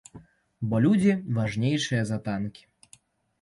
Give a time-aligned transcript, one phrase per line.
[0.71, 2.67] Бо людзі важнейшыя за танкі.